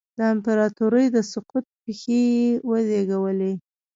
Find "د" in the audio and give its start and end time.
0.17-0.19, 1.15-1.17